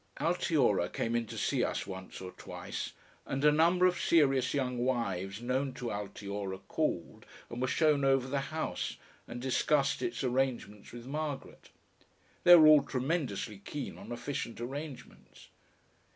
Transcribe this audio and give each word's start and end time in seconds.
Altiora 0.19 0.91
came 0.91 1.15
in 1.15 1.27
to 1.27 1.37
see 1.37 1.63
us 1.63 1.85
once 1.85 2.21
or 2.21 2.31
twice, 2.31 2.93
and 3.27 3.45
a 3.45 3.51
number 3.51 3.85
of 3.85 4.01
serious 4.01 4.51
young 4.51 4.79
wives 4.79 5.43
known 5.43 5.73
to 5.73 5.91
Altiora 5.91 6.57
called 6.67 7.23
and 7.51 7.61
were 7.61 7.67
shown 7.67 8.03
over 8.03 8.27
the 8.27 8.39
house, 8.49 8.97
and 9.27 9.39
discussed 9.39 10.01
its 10.01 10.23
arrangements 10.23 10.91
with 10.91 11.05
Margaret. 11.05 11.69
They 12.45 12.55
were 12.55 12.65
all 12.65 12.81
tremendously 12.81 13.59
keen 13.63 13.99
on 13.99 14.11
efficient 14.11 14.59
arrangements. 14.59 15.49